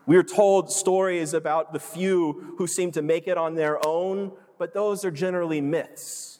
We 0.05 0.15
are 0.15 0.23
told 0.23 0.71
stories 0.71 1.33
about 1.33 1.73
the 1.73 1.79
few 1.81 2.55
who 2.57 2.67
seem 2.67 2.93
to 2.93 3.01
make 3.01 3.27
it 3.27 3.37
on 3.37 3.55
their 3.55 3.85
own, 3.85 4.31
but 4.57 4.73
those 4.73 5.03
are 5.03 5.11
generally 5.11 5.59
myths. 5.59 6.39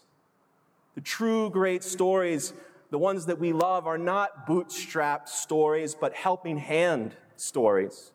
The 0.96 1.02
true 1.02 1.50
great 1.50 1.84
stories, 1.84 2.54
the 2.90 2.98
ones 2.98 3.26
that 3.26 3.38
we 3.38 3.52
love, 3.52 3.86
are 3.86 3.98
not 3.98 4.48
bootstrap 4.48 5.28
stories, 5.28 5.94
but 5.94 6.14
helping 6.14 6.58
hand 6.58 7.18
stories. 7.36 8.14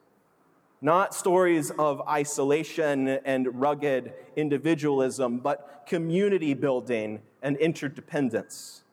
Not 0.80 1.14
stories 1.14 1.72
of 1.72 2.00
isolation 2.08 3.08
and 3.08 3.60
rugged 3.60 4.14
individualism, 4.34 5.40
but 5.40 5.84
community 5.86 6.54
building 6.54 7.20
and 7.42 7.58
interdependence. 7.58 8.83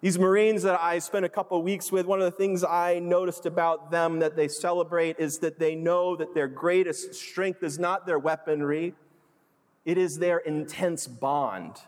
These 0.00 0.18
Marines 0.18 0.62
that 0.62 0.80
I 0.80 0.98
spent 0.98 1.24
a 1.24 1.28
couple 1.28 1.60
weeks 1.62 1.90
with, 1.90 2.06
one 2.06 2.20
of 2.20 2.24
the 2.24 2.36
things 2.36 2.62
I 2.62 2.98
noticed 2.98 3.46
about 3.46 3.90
them 3.90 4.18
that 4.18 4.36
they 4.36 4.46
celebrate 4.46 5.18
is 5.18 5.38
that 5.38 5.58
they 5.58 5.74
know 5.74 6.16
that 6.16 6.34
their 6.34 6.48
greatest 6.48 7.14
strength 7.14 7.62
is 7.62 7.78
not 7.78 8.06
their 8.06 8.18
weaponry, 8.18 8.94
it 9.84 9.96
is 9.98 10.18
their 10.18 10.38
intense 10.38 11.06
bond 11.06 11.80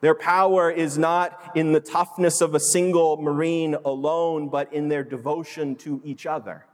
their 0.00 0.14
power 0.14 0.70
is 0.70 0.96
not 0.96 1.52
in 1.54 1.72
the 1.72 1.80
toughness 1.80 2.40
of 2.40 2.54
a 2.54 2.60
single 2.60 3.18
Marine 3.18 3.74
alone, 3.84 4.48
but 4.48 4.72
in 4.72 4.88
their 4.88 5.04
devotion 5.04 5.76
to 5.76 6.00
each 6.04 6.24
other. 6.26 6.64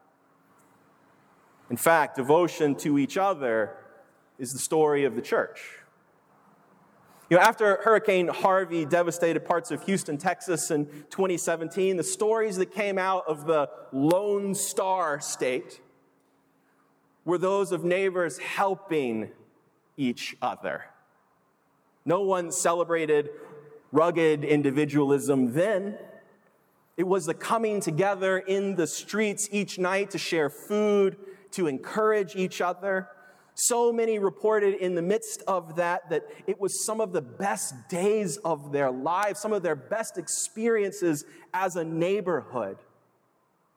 In 1.68 1.76
fact, 1.76 2.16
devotion 2.16 2.76
to 2.76 2.98
each 2.98 3.16
other 3.16 3.76
is 4.38 4.52
the 4.52 4.60
story 4.60 5.04
of 5.04 5.16
the 5.16 5.22
church. 5.22 5.80
You 7.28 7.36
know, 7.36 7.42
after 7.42 7.80
Hurricane 7.82 8.28
Harvey 8.28 8.84
devastated 8.84 9.44
parts 9.44 9.72
of 9.72 9.82
Houston, 9.86 10.16
Texas 10.16 10.70
in 10.70 10.86
2017, 11.10 11.96
the 11.96 12.04
stories 12.04 12.56
that 12.58 12.72
came 12.72 12.98
out 12.98 13.24
of 13.26 13.46
the 13.46 13.68
Lone 13.92 14.54
Star 14.54 15.20
State 15.20 15.80
were 17.24 17.38
those 17.38 17.72
of 17.72 17.82
neighbors 17.82 18.38
helping 18.38 19.30
each 19.96 20.36
other. 20.40 20.84
No 22.04 22.22
one 22.22 22.52
celebrated 22.52 23.30
rugged 23.90 24.44
individualism 24.44 25.52
then. 25.52 25.98
It 26.96 27.08
was 27.08 27.26
the 27.26 27.34
coming 27.34 27.80
together 27.80 28.38
in 28.38 28.76
the 28.76 28.86
streets 28.86 29.48
each 29.50 29.80
night 29.80 30.10
to 30.12 30.18
share 30.18 30.48
food, 30.48 31.16
to 31.50 31.66
encourage 31.66 32.36
each 32.36 32.60
other. 32.60 33.08
So 33.58 33.90
many 33.90 34.18
reported 34.18 34.74
in 34.74 34.94
the 34.94 35.00
midst 35.00 35.42
of 35.48 35.76
that 35.76 36.10
that 36.10 36.26
it 36.46 36.60
was 36.60 36.84
some 36.84 37.00
of 37.00 37.14
the 37.14 37.22
best 37.22 37.88
days 37.88 38.36
of 38.36 38.70
their 38.70 38.90
lives, 38.90 39.40
some 39.40 39.54
of 39.54 39.62
their 39.62 39.74
best 39.74 40.18
experiences 40.18 41.24
as 41.54 41.74
a 41.74 41.82
neighborhood, 41.82 42.76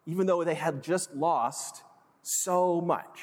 even 0.06 0.28
though 0.28 0.44
they 0.44 0.56
had 0.56 0.84
just 0.84 1.16
lost 1.16 1.84
so 2.22 2.82
much. 2.82 3.22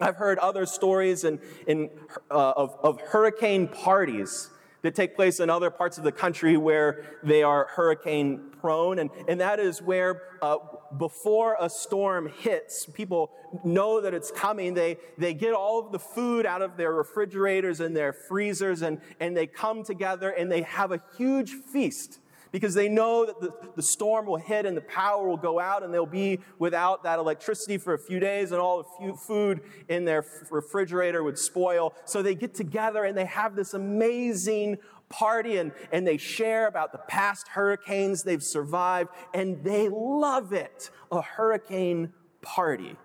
I've 0.00 0.14
heard 0.14 0.38
other 0.38 0.64
stories 0.64 1.24
in, 1.24 1.40
in, 1.66 1.90
uh, 2.30 2.52
of, 2.56 2.76
of 2.84 3.00
hurricane 3.00 3.66
parties 3.66 4.48
that 4.86 4.94
take 4.94 5.16
place 5.16 5.40
in 5.40 5.50
other 5.50 5.68
parts 5.68 5.98
of 5.98 6.04
the 6.04 6.12
country 6.12 6.56
where 6.56 7.18
they 7.22 7.42
are 7.42 7.66
hurricane 7.74 8.52
prone. 8.60 9.00
And, 9.00 9.10
and 9.28 9.40
that 9.40 9.58
is 9.58 9.82
where, 9.82 10.22
uh, 10.40 10.58
before 10.96 11.56
a 11.60 11.68
storm 11.68 12.28
hits, 12.28 12.86
people 12.86 13.32
know 13.64 14.00
that 14.00 14.14
it's 14.14 14.30
coming. 14.30 14.74
They, 14.74 14.98
they 15.18 15.34
get 15.34 15.54
all 15.54 15.84
of 15.84 15.92
the 15.92 15.98
food 15.98 16.46
out 16.46 16.62
of 16.62 16.76
their 16.76 16.92
refrigerators 16.92 17.80
and 17.80 17.96
their 17.96 18.12
freezers, 18.12 18.82
and, 18.82 19.00
and 19.18 19.36
they 19.36 19.46
come 19.46 19.82
together 19.82 20.30
and 20.30 20.50
they 20.50 20.62
have 20.62 20.92
a 20.92 21.02
huge 21.16 21.50
feast 21.50 22.20
because 22.52 22.74
they 22.74 22.88
know 22.88 23.26
that 23.26 23.40
the, 23.40 23.52
the 23.76 23.82
storm 23.82 24.26
will 24.26 24.36
hit 24.36 24.66
and 24.66 24.76
the 24.76 24.82
power 24.82 25.26
will 25.26 25.36
go 25.36 25.58
out 25.58 25.82
and 25.82 25.92
they'll 25.92 26.06
be 26.06 26.40
without 26.58 27.02
that 27.04 27.18
electricity 27.18 27.78
for 27.78 27.94
a 27.94 27.98
few 27.98 28.20
days 28.20 28.52
and 28.52 28.60
all 28.60 28.84
the 29.00 29.14
food 29.14 29.60
in 29.88 30.04
their 30.04 30.24
refrigerator 30.50 31.22
would 31.22 31.38
spoil. 31.38 31.94
So 32.04 32.22
they 32.22 32.34
get 32.34 32.54
together 32.54 33.04
and 33.04 33.16
they 33.16 33.26
have 33.26 33.56
this 33.56 33.74
amazing 33.74 34.78
party 35.08 35.58
and, 35.58 35.72
and 35.92 36.06
they 36.06 36.16
share 36.16 36.66
about 36.66 36.92
the 36.92 36.98
past 36.98 37.48
hurricanes 37.48 38.22
they've 38.22 38.42
survived 38.42 39.10
and 39.34 39.62
they 39.62 39.88
love 39.88 40.52
it. 40.52 40.90
A 41.12 41.22
hurricane 41.22 42.12
party. 42.42 42.96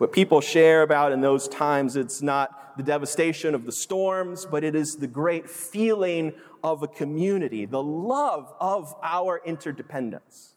What 0.00 0.12
people 0.12 0.40
share 0.40 0.80
about 0.80 1.12
in 1.12 1.20
those 1.20 1.46
times, 1.46 1.94
it's 1.94 2.22
not 2.22 2.74
the 2.78 2.82
devastation 2.82 3.54
of 3.54 3.66
the 3.66 3.70
storms, 3.70 4.46
but 4.46 4.64
it 4.64 4.74
is 4.74 4.96
the 4.96 5.06
great 5.06 5.50
feeling 5.50 6.32
of 6.64 6.82
a 6.82 6.88
community, 6.88 7.66
the 7.66 7.82
love 7.82 8.50
of 8.58 8.94
our 9.02 9.42
interdependence. 9.44 10.54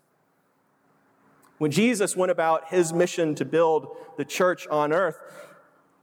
When 1.57 1.71
Jesus 1.71 2.15
went 2.15 2.31
about 2.31 2.69
his 2.69 2.93
mission 2.93 3.35
to 3.35 3.43
build 3.43 3.97
the 4.15 4.23
church 4.23 4.65
on 4.67 4.93
earth, 4.93 5.19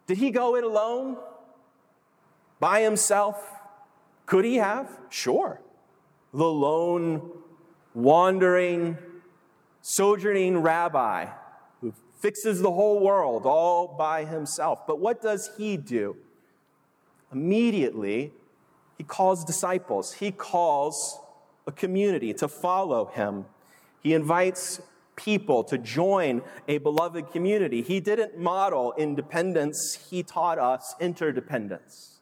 did 0.06 0.18
he 0.18 0.30
go 0.30 0.54
it 0.54 0.62
alone? 0.62 1.16
By 2.58 2.82
himself? 2.82 3.42
Could 4.26 4.44
he 4.44 4.56
have? 4.56 4.90
Sure. 5.08 5.62
The 6.34 6.44
lone, 6.44 7.30
wandering, 7.94 8.98
sojourning 9.80 10.58
rabbi 10.58 11.28
fixes 12.20 12.60
the 12.60 12.70
whole 12.70 13.00
world 13.00 13.46
all 13.46 13.88
by 13.88 14.24
himself. 14.24 14.86
But 14.86 15.00
what 15.00 15.22
does 15.22 15.50
he 15.56 15.76
do? 15.76 16.16
Immediately, 17.32 18.32
he 18.98 19.04
calls 19.04 19.44
disciples, 19.44 20.14
he 20.14 20.30
calls 20.30 21.18
a 21.66 21.72
community 21.72 22.34
to 22.34 22.48
follow 22.48 23.06
him. 23.06 23.46
He 24.02 24.14
invites 24.14 24.80
people 25.16 25.64
to 25.64 25.78
join 25.78 26.42
a 26.68 26.78
beloved 26.78 27.30
community. 27.30 27.82
He 27.82 28.00
didn't 28.00 28.38
model 28.38 28.94
independence, 28.96 30.06
he 30.10 30.22
taught 30.22 30.58
us 30.58 30.94
interdependence. 31.00 32.19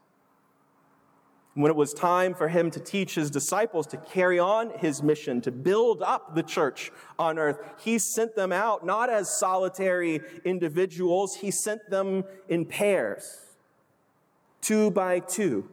When 1.59 1.73
it 1.73 1.77
was 1.77 1.93
time 1.93 2.35
for 2.35 2.47
him 2.47 2.71
to 2.71 2.79
teach 2.79 3.17
his 3.17 3.33
disciples 3.33 3.88
to 3.88 3.97
carry 3.97 4.38
on 4.38 4.71
his 4.79 5.03
mission, 5.03 5.41
to 5.41 5.50
build 5.50 6.03
up 6.03 6.37
the 6.37 6.45
church 6.45 6.93
on 7.19 7.37
earth, 7.37 7.59
he 7.81 7.99
sent 7.99 8.37
them 8.37 8.53
out 8.53 8.87
not 8.87 9.11
as 9.11 9.37
solitary 9.37 10.21
individuals, 10.45 11.35
he 11.35 11.50
sent 11.50 11.91
them 11.91 12.23
in 12.49 12.65
pairs, 12.65 13.41
two 14.61 14.93
by 14.93 15.19
two. 15.19 15.69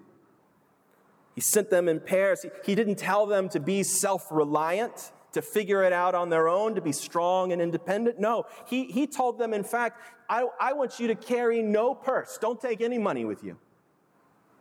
He 1.36 1.42
sent 1.42 1.70
them 1.70 1.88
in 1.88 2.00
pairs. 2.00 2.48
He 2.66 2.74
didn't 2.74 2.96
tell 2.96 3.28
them 3.28 3.48
to 3.50 3.60
be 3.60 3.84
self 3.84 4.26
reliant, 4.32 5.12
to 5.34 5.42
figure 5.44 5.84
it 5.84 5.94
out 5.94 6.16
on 6.16 6.32
their 6.32 6.48
own, 6.48 6.74
to 6.74 6.82
be 6.82 6.94
strong 6.94 7.52
and 7.52 7.62
independent. 7.62 8.20
No, 8.20 8.46
he, 8.66 8.86
he 8.86 9.06
told 9.06 9.38
them, 9.38 9.54
in 9.54 9.64
fact, 9.64 10.02
I, 10.28 10.48
I 10.60 10.74
want 10.74 11.00
you 11.00 11.06
to 11.10 11.16
carry 11.16 11.62
no 11.62 11.94
purse. 11.94 12.40
Don't 12.42 12.60
take 12.60 12.82
any 12.82 12.98
money 12.98 13.24
with 13.24 13.44
you. 13.44 13.60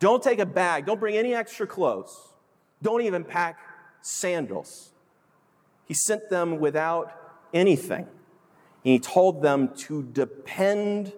Don't 0.04 0.22
take 0.22 0.38
a 0.38 0.44
bag. 0.44 0.84
Don't 0.84 1.00
bring 1.00 1.16
any 1.16 1.34
extra 1.34 1.66
clothes. 1.66 2.34
Don't 2.82 3.00
even 3.00 3.24
pack 3.24 3.58
sandals. 4.02 4.92
He 5.86 5.94
sent 5.94 6.28
them 6.28 6.60
without 6.60 7.10
anything. 7.54 8.02
And 8.02 8.92
he 8.92 8.98
told 8.98 9.40
them 9.40 9.74
to 9.76 10.02
depend 10.02 11.14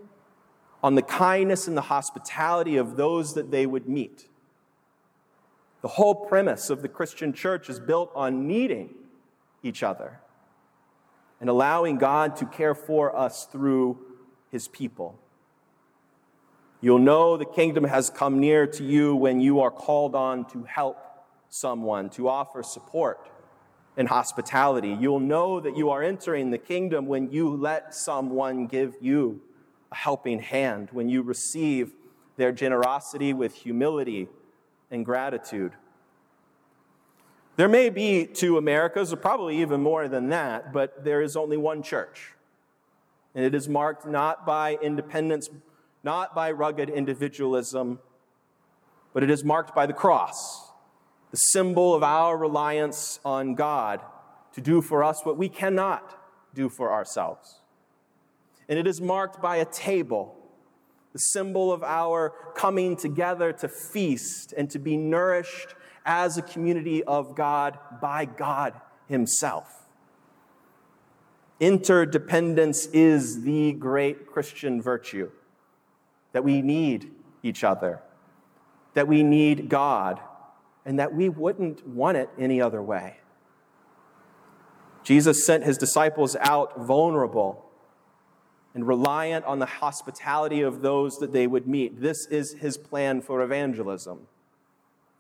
on 0.85 0.95
the 0.95 1.03
kindness 1.03 1.67
and 1.67 1.77
the 1.77 1.81
hospitality 1.81 2.77
of 2.77 2.97
those 2.97 3.35
that 3.35 3.51
they 3.51 3.67
would 3.67 3.89
meet. 3.89 4.29
The 5.83 5.89
whole 5.89 6.15
premise 6.15 6.71
of 6.71 6.83
the 6.83 6.89
Christian 6.89 7.33
church 7.33 7.69
is 7.69 7.81
built 7.81 8.13
on 8.15 8.47
needing 8.47 8.95
each 9.65 9.83
other 9.83 10.21
and 11.41 11.51
allowing 11.51 11.99
God 11.99 12.37
to 12.37 12.47
care 12.47 12.77
for 12.77 13.17
us 13.17 13.47
through 13.47 13.99
his 14.53 14.69
people. 14.69 15.19
You'll 16.87 17.01
know 17.01 17.37
the 17.37 17.45
kingdom 17.45 17.83
has 17.83 18.11
come 18.11 18.39
near 18.39 18.65
to 18.65 18.85
you 18.85 19.17
when 19.17 19.41
you 19.41 19.59
are 19.59 19.73
called 19.73 20.15
on 20.15 20.45
to 20.51 20.63
help 20.63 20.97
someone, 21.49 22.11
to 22.11 22.29
offer 22.29 22.63
support 22.63 23.29
and 23.97 24.07
hospitality. 24.07 24.91
You'll 24.91 25.19
know 25.19 25.59
that 25.59 25.77
you 25.77 25.91
are 25.91 26.01
entering 26.01 26.53
the 26.53 26.59
kingdom 26.59 27.07
when 27.07 27.33
you 27.33 27.57
let 27.57 27.93
someone 27.93 28.69
give 28.69 28.95
you 29.01 29.41
a 29.91 29.97
helping 29.97 30.39
hand, 30.39 30.91
when 30.93 31.09
you 31.09 31.23
receive 31.23 31.91
their 32.37 32.53
generosity 32.53 33.33
with 33.33 33.53
humility 33.53 34.29
and 34.89 35.05
gratitude. 35.05 35.73
There 37.57 37.69
may 37.69 37.91
be 37.91 38.27
two 38.27 38.59
Americas, 38.59 39.13
or 39.13 39.17
probably 39.17 39.61
even 39.61 39.83
more 39.83 40.07
than 40.07 40.29
that, 40.29 40.73
but 40.73 41.03
there 41.03 41.21
is 41.21 41.35
only 41.35 41.57
one 41.57 41.83
church. 41.83 42.35
And 43.35 43.45
it 43.45 43.57
is 43.57 43.69
marked 43.69 44.07
not 44.07 44.47
by 44.47 44.79
independence, 44.81 45.51
not 46.07 46.37
by 46.37 46.53
rugged 46.53 46.89
individualism, 46.89 47.99
but 49.13 49.25
it 49.25 49.29
is 49.29 49.43
marked 49.43 49.75
by 49.75 49.87
the 49.87 49.93
cross, 49.93 50.71
the 51.33 51.37
symbol 51.37 51.97
of 51.97 52.05
our 52.05 52.39
reliance 52.39 53.19
on 53.25 53.57
God 53.57 54.01
to 54.53 54.61
do 54.61 54.81
for 54.81 55.03
us 55.03 55.25
what 55.25 55.37
we 55.37 55.49
cannot 55.49 56.17
do 56.55 56.69
for 56.69 56.93
ourselves. 56.93 57.61
And 58.69 58.79
it 58.79 58.87
is 58.87 59.01
marked 59.01 59.43
by 59.43 59.57
a 59.57 59.65
table, 59.65 60.37
the 61.13 61.19
symbol 61.19 61.73
of 61.73 61.83
our 61.83 62.33
coming 62.55 62.97
together 62.97 63.53
to 63.55 63.67
feast 63.67 64.55
and 64.57 64.71
to 64.71 64.79
be 64.79 64.97
nourished 64.97 65.75
as 66.05 66.39
a 66.39 66.43
community 66.43 67.03
of 67.03 67.35
God 67.35 67.81
by 68.01 68.27
God 68.27 68.81
Himself. 69.09 69.89
Interdependence 71.59 72.87
is 72.93 73.43
the 73.43 73.73
great 73.73 74.29
Christian 74.29 74.81
virtue 74.81 75.33
that 76.37 76.45
we 76.45 76.61
need 76.61 77.11
each 77.43 77.65
other, 77.65 77.99
that 78.93 79.09
we 79.09 79.23
need 79.23 79.71
God, 79.71 80.21
and 80.85 80.99
that 80.99 81.15
we 81.15 81.31
wouldn't 81.31 81.89
want 81.89 82.19
it 82.19 82.29
any 82.39 82.61
other 82.61 82.83
way. 82.83 83.17
Jesus 85.03 85.47
sent 85.47 85.65
his 85.65 85.79
disciples 85.79 86.37
out 86.41 86.79
vulnerable 86.79 87.65
and 88.75 88.87
reliant 88.87 89.47
on 89.47 89.61
the 89.61 89.65
hospitality 89.65 90.61
of 90.61 90.83
those 90.83 91.21
that 91.21 91.33
they 91.33 91.47
would 91.47 91.67
meet. 91.67 92.03
This 92.03 92.27
is 92.27 92.53
his 92.53 92.77
plan 92.77 93.23
for 93.23 93.41
evangelism 93.41 94.27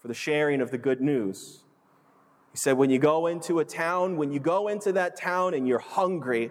for 0.03 0.09
the 0.09 0.15
sharing 0.15 0.61
of 0.61 0.71
the 0.71 0.77
good 0.77 1.01
news. 1.01 1.61
He 2.53 2.59
said, 2.59 2.77
when 2.77 2.91
you 2.91 2.99
go 2.99 3.27
into 3.27 3.59
a 3.61 3.65
town, 3.65 4.19
when 4.19 4.33
you 4.33 4.39
go 4.39 4.69
into 4.69 4.93
that 4.93 5.17
town 5.17 5.55
and 5.55 5.67
you're 5.67 5.79
hungry 5.79 6.51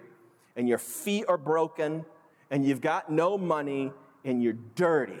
and 0.56 0.68
your 0.68 0.78
feet 0.78 1.24
are 1.28 1.38
broken 1.38 2.04
and 2.50 2.64
you've 2.64 2.80
got 2.80 3.12
no 3.12 3.38
money 3.38 3.92
and 4.26 4.42
you're 4.42 4.58
dirty, 4.74 5.18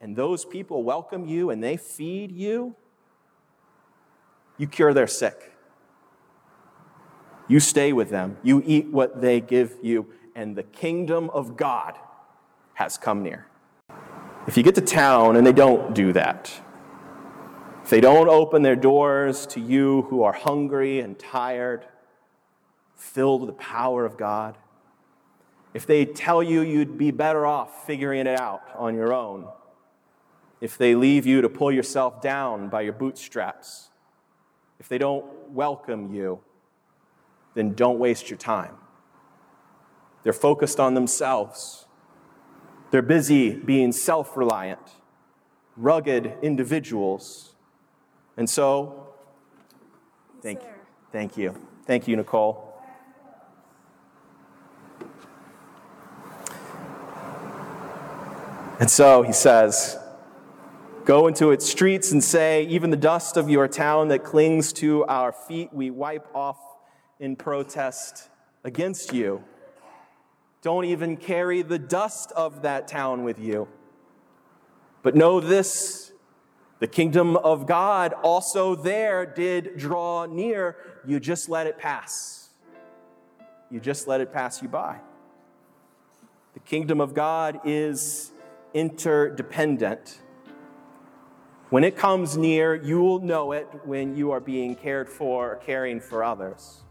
and 0.00 0.16
those 0.16 0.44
people 0.44 0.82
welcome 0.82 1.26
you 1.26 1.50
and 1.50 1.62
they 1.62 1.76
feed 1.76 2.32
you, 2.32 2.76
you 4.56 4.66
cure 4.66 4.94
their 4.94 5.06
sick. 5.06 5.52
You 7.48 7.60
stay 7.60 7.92
with 7.92 8.10
them. 8.10 8.36
You 8.42 8.62
eat 8.66 8.88
what 8.88 9.20
they 9.20 9.40
give 9.40 9.76
you, 9.82 10.06
and 10.34 10.54
the 10.54 10.62
kingdom 10.62 11.30
of 11.30 11.56
God 11.56 11.98
has 12.74 12.98
come 12.98 13.22
near. 13.22 13.46
If 14.46 14.56
you 14.56 14.62
get 14.62 14.74
to 14.76 14.80
town 14.80 15.36
and 15.36 15.46
they 15.46 15.52
don't 15.52 15.94
do 15.94 16.12
that, 16.12 16.52
if 17.82 17.90
they 17.90 18.00
don't 18.00 18.28
open 18.28 18.62
their 18.62 18.76
doors 18.76 19.46
to 19.46 19.60
you 19.60 20.02
who 20.02 20.22
are 20.22 20.32
hungry 20.32 21.00
and 21.00 21.18
tired, 21.18 21.86
filled 22.94 23.40
with 23.40 23.48
the 23.48 23.54
power 23.54 24.04
of 24.04 24.18
God, 24.18 24.58
if 25.78 25.86
they 25.86 26.04
tell 26.04 26.42
you 26.42 26.60
you'd 26.62 26.98
be 26.98 27.12
better 27.12 27.46
off 27.46 27.86
figuring 27.86 28.26
it 28.26 28.40
out 28.40 28.62
on 28.74 28.96
your 28.96 29.14
own, 29.14 29.46
if 30.60 30.76
they 30.76 30.96
leave 30.96 31.24
you 31.24 31.40
to 31.40 31.48
pull 31.48 31.70
yourself 31.70 32.20
down 32.20 32.68
by 32.68 32.80
your 32.80 32.92
bootstraps, 32.92 33.90
if 34.80 34.88
they 34.88 34.98
don't 34.98 35.24
welcome 35.50 36.12
you, 36.12 36.40
then 37.54 37.74
don't 37.74 38.00
waste 38.00 38.28
your 38.28 38.36
time. 38.36 38.74
They're 40.24 40.32
focused 40.32 40.80
on 40.80 40.94
themselves. 40.94 41.86
They're 42.90 43.00
busy 43.00 43.54
being 43.54 43.92
self 43.92 44.36
reliant, 44.36 44.96
rugged 45.76 46.32
individuals 46.42 47.54
and 48.36 48.50
so, 48.50 49.08
thank, 50.42 50.60
thank 51.12 51.36
you. 51.36 51.54
Thank 51.86 52.08
you, 52.08 52.16
Nicole. 52.16 52.67
And 58.78 58.90
so 58.90 59.22
he 59.22 59.32
says, 59.32 59.98
Go 61.04 61.26
into 61.26 61.50
its 61.50 61.68
streets 61.68 62.12
and 62.12 62.22
say, 62.22 62.64
Even 62.64 62.90
the 62.90 62.96
dust 62.96 63.36
of 63.36 63.48
your 63.48 63.66
town 63.66 64.08
that 64.08 64.24
clings 64.24 64.72
to 64.74 65.04
our 65.06 65.32
feet, 65.32 65.72
we 65.72 65.90
wipe 65.90 66.28
off 66.34 66.58
in 67.18 67.34
protest 67.34 68.28
against 68.62 69.12
you. 69.12 69.42
Don't 70.62 70.84
even 70.84 71.16
carry 71.16 71.62
the 71.62 71.78
dust 71.78 72.32
of 72.32 72.62
that 72.62 72.86
town 72.86 73.24
with 73.24 73.38
you. 73.38 73.68
But 75.02 75.14
know 75.14 75.40
this 75.40 76.12
the 76.78 76.86
kingdom 76.86 77.36
of 77.36 77.66
God 77.66 78.12
also 78.22 78.76
there 78.76 79.26
did 79.26 79.76
draw 79.76 80.26
near. 80.26 80.76
You 81.04 81.18
just 81.18 81.48
let 81.48 81.66
it 81.66 81.78
pass. 81.78 82.50
You 83.70 83.80
just 83.80 84.06
let 84.06 84.20
it 84.20 84.32
pass 84.32 84.62
you 84.62 84.68
by. 84.68 85.00
The 86.54 86.60
kingdom 86.60 87.00
of 87.00 87.14
God 87.14 87.60
is 87.64 88.30
interdependent. 88.74 90.20
When 91.70 91.84
it 91.84 91.96
comes 91.96 92.36
near, 92.36 92.74
you 92.74 93.00
will 93.00 93.20
know 93.20 93.52
it 93.52 93.68
when 93.84 94.16
you 94.16 94.30
are 94.30 94.40
being 94.40 94.74
cared 94.74 95.08
for 95.08 95.52
or 95.52 95.56
caring 95.56 96.00
for 96.00 96.24
others. 96.24 96.82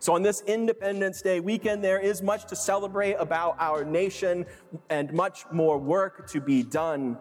So, 0.00 0.14
on 0.14 0.22
this 0.22 0.42
Independence 0.46 1.20
Day 1.20 1.40
weekend, 1.40 1.82
there 1.82 1.98
is 1.98 2.22
much 2.22 2.46
to 2.46 2.56
celebrate 2.56 3.14
about 3.14 3.56
our 3.58 3.84
nation 3.84 4.46
and 4.90 5.12
much 5.12 5.44
more 5.50 5.76
work 5.76 6.28
to 6.30 6.40
be 6.40 6.62
done. 6.62 7.18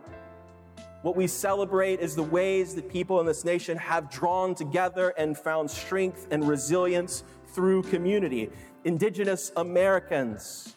What 1.02 1.16
we 1.16 1.28
celebrate 1.28 2.00
is 2.00 2.16
the 2.16 2.24
ways 2.24 2.76
that 2.76 2.88
people 2.90 3.20
in 3.20 3.26
this 3.26 3.44
nation 3.44 3.78
have 3.78 4.10
drawn 4.10 4.54
together 4.54 5.10
and 5.18 5.38
found 5.38 5.72
strength 5.72 6.28
and 6.32 6.48
resilience 6.48 7.24
through 7.48 7.84
community. 7.84 8.52
Indigenous 8.84 9.52
Americans 9.56 10.76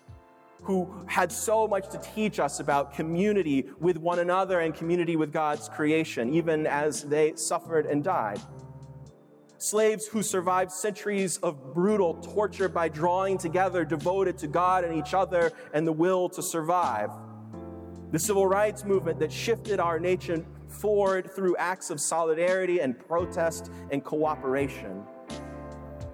who 0.63 0.93
had 1.07 1.31
so 1.33 1.67
much 1.67 1.89
to 1.91 1.99
teach 2.15 2.39
us 2.39 2.61
about 2.61 2.95
community 2.95 3.71
with 3.79 3.97
one 3.97 4.19
another 4.19 4.61
and 4.61 4.75
community 4.75 5.17
with 5.17 5.33
God's 5.33 5.69
creation, 5.69 6.33
even 6.35 6.67
as 6.67 7.03
they 7.03 7.35
suffered 7.37 7.87
and 7.87 8.05
died. 8.05 8.41
Slaves 9.59 10.07
who 10.07 10.23
survived 10.23 10.73
centuries 10.73 11.37
of 11.39 11.75
brutal 11.75 12.15
torture 12.15 12.69
by 12.69 12.89
drawing 12.89 13.37
together, 13.37 13.85
devoted 13.85 14.39
to 14.39 14.47
God 14.47 14.85
and 14.85 14.97
each 14.97 15.13
other 15.13 15.53
and 15.75 15.87
the 15.87 15.93
will 15.93 16.29
to 16.31 16.43
survive 16.43 17.11
the 18.13 18.19
civil 18.19 18.47
rights 18.47 18.85
movement 18.85 19.19
that 19.21 19.33
shifted 19.33 19.79
our 19.79 20.01
nation 20.01 20.45
forward 20.69 21.31
through 21.35 21.57
acts 21.57 21.91
of 21.91 22.01
solidarity 22.01 22.81
and 22.81 22.99
protest 22.99 23.71
and 23.91 24.05
cooperation. 24.05 25.03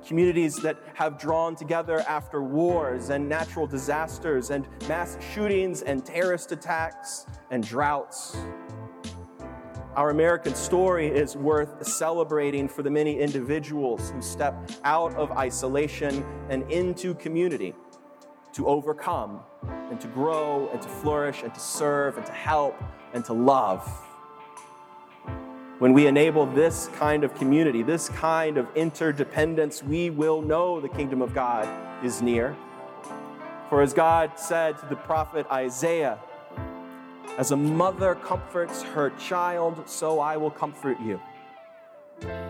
Communities 0.07 0.55
that 0.63 0.79
have 0.95 1.19
drawn 1.19 1.57
together 1.57 1.99
after 2.09 2.41
wars 2.41 3.11
and 3.11 3.29
natural 3.29 3.67
disasters 3.67 4.51
and 4.51 4.69
mass 4.89 5.19
shootings 5.35 5.83
and 5.83 6.07
terrorist 6.07 6.53
attacks 6.53 7.27
and 7.51 7.67
droughts. 7.67 8.37
Our 9.97 10.11
American 10.11 10.55
story 10.55 11.09
is 11.09 11.37
worth 11.37 11.85
celebrating 11.85 12.69
for 12.69 12.85
the 12.85 12.91
many 12.91 13.19
individuals 13.19 14.11
who 14.11 14.23
step 14.23 14.71
out 14.85 15.13
of 15.17 15.33
isolation 15.33 16.25
and 16.51 16.71
into 16.71 17.13
community 17.15 17.75
to 18.53 18.69
overcome 18.69 19.41
and 19.91 20.01
to 20.01 20.07
grow 20.07 20.69
and 20.73 20.81
to 20.81 20.89
flourish 20.89 21.43
and 21.43 21.53
to 21.53 21.61
serve 21.61 22.17
and 22.17 22.27
to 22.27 22.33
help 22.33 22.81
and 23.13 23.25
to 23.25 23.33
love. 23.33 23.83
When 25.79 25.93
we 25.93 26.07
enable 26.07 26.47
this 26.47 26.89
kind 26.95 27.23
of 27.23 27.35
community, 27.35 27.83
this 27.83 28.09
kind 28.09 28.57
of 28.57 28.67
interdependence, 28.75 29.83
we 29.83 30.09
will 30.09 30.41
know 30.41 30.81
the 30.81 30.89
kingdom 30.89 31.21
of 31.21 31.35
God 31.35 31.69
is 32.03 32.23
near. 32.23 32.57
For 33.69 33.83
as 33.83 33.93
God 33.93 34.39
said 34.39 34.79
to 34.79 34.87
the 34.87 34.97
prophet 34.97 35.47
Isaiah, 35.51 36.19
as 37.37 37.51
a 37.51 37.57
mother 37.57 38.15
comforts 38.15 38.83
her 38.83 39.11
child, 39.19 39.87
so 39.87 40.19
I 40.19 40.39
will 40.39 40.51
comfort 40.51 40.97
you. 41.05 41.21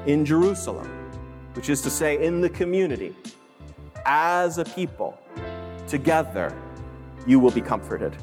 In 0.06 0.24
Jerusalem, 0.24 0.86
which 1.54 1.68
is 1.68 1.82
to 1.82 1.90
say, 1.90 2.24
in 2.24 2.40
the 2.40 2.50
community, 2.50 3.16
as 4.04 4.58
a 4.58 4.64
people, 4.64 5.18
together, 5.88 6.56
you 7.26 7.40
will 7.40 7.50
be 7.50 7.60
comforted. 7.60 8.14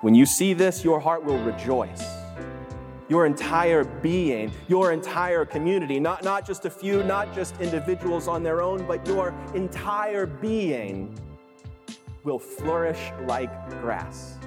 When 0.00 0.16
you 0.16 0.26
see 0.26 0.54
this, 0.54 0.82
your 0.82 0.98
heart 0.98 1.24
will 1.24 1.38
rejoice. 1.44 2.02
Your 3.08 3.26
entire 3.26 3.84
being, 3.84 4.50
your 4.66 4.92
entire 4.92 5.44
community, 5.44 6.00
not, 6.00 6.24
not 6.24 6.46
just 6.46 6.64
a 6.64 6.70
few, 6.70 7.02
not 7.02 7.34
just 7.34 7.60
individuals 7.60 8.28
on 8.28 8.42
their 8.42 8.62
own, 8.62 8.86
but 8.86 9.06
your 9.06 9.34
entire 9.54 10.26
being 10.26 11.18
will 12.22 12.38
flourish 12.38 13.12
like 13.26 13.68
grass. 13.80 14.38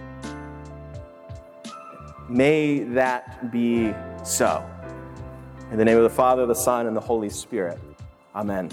May 2.29 2.79
that 2.79 3.51
be 3.51 3.93
so. 4.23 4.67
In 5.71 5.77
the 5.77 5.85
name 5.85 5.97
of 5.97 6.03
the 6.03 6.09
Father, 6.09 6.45
the 6.45 6.55
Son, 6.55 6.87
and 6.87 6.95
the 6.95 7.01
Holy 7.01 7.29
Spirit. 7.29 7.79
Amen. 8.35 8.69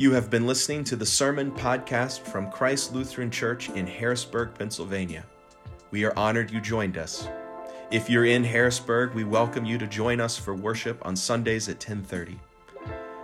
You 0.00 0.12
have 0.12 0.30
been 0.30 0.46
listening 0.46 0.84
to 0.84 0.94
the 0.94 1.04
Sermon 1.04 1.50
Podcast 1.50 2.20
from 2.20 2.52
Christ 2.52 2.94
Lutheran 2.94 3.32
Church 3.32 3.68
in 3.70 3.84
Harrisburg, 3.84 4.54
Pennsylvania. 4.56 5.24
We 5.90 6.04
are 6.04 6.16
honored 6.16 6.52
you 6.52 6.60
joined 6.60 6.96
us. 6.96 7.26
If 7.90 8.08
you're 8.08 8.26
in 8.26 8.44
Harrisburg, 8.44 9.12
we 9.14 9.24
welcome 9.24 9.64
you 9.64 9.76
to 9.76 9.88
join 9.88 10.20
us 10.20 10.38
for 10.38 10.54
worship 10.54 11.04
on 11.04 11.16
Sundays 11.16 11.68
at 11.68 11.84
1030. 11.84 12.38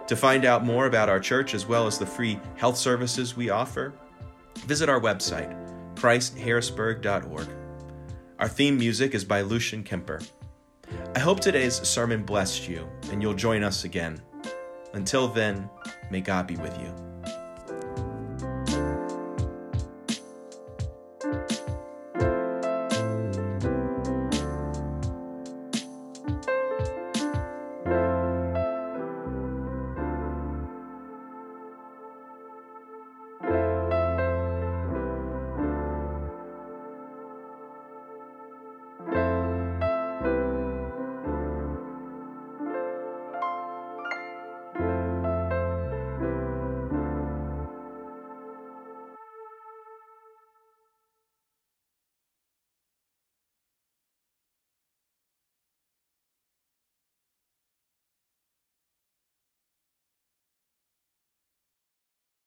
To 0.08 0.16
find 0.16 0.44
out 0.44 0.64
more 0.64 0.86
about 0.86 1.08
our 1.08 1.20
church 1.20 1.54
as 1.54 1.64
well 1.64 1.86
as 1.86 1.96
the 1.96 2.06
free 2.06 2.40
health 2.56 2.76
services 2.76 3.36
we 3.36 3.50
offer, 3.50 3.94
visit 4.66 4.88
our 4.88 5.00
website, 5.00 5.54
christharrisburg.org. 5.94 7.46
Our 8.40 8.48
theme 8.48 8.76
music 8.76 9.14
is 9.14 9.24
by 9.24 9.42
Lucian 9.42 9.84
Kemper. 9.84 10.22
I 11.14 11.20
hope 11.20 11.38
today's 11.38 11.76
sermon 11.88 12.24
blessed 12.24 12.68
you 12.68 12.88
and 13.12 13.22
you'll 13.22 13.34
join 13.34 13.62
us 13.62 13.84
again. 13.84 14.20
Until 14.94 15.26
then, 15.26 15.68
may 16.10 16.20
God 16.20 16.46
be 16.46 16.56
with 16.56 16.78
you. 16.78 17.13